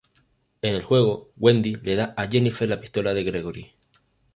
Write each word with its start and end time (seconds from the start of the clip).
En 0.63 0.73
el 0.73 0.81
juego, 0.81 1.29
Wendy 1.37 1.75
le 1.75 1.95
da 1.95 2.15
a 2.17 2.27
Jennifer 2.27 2.67
la 2.67 2.79
pistola 2.81 3.13
de 3.13 3.23
Gregory. 3.23 3.71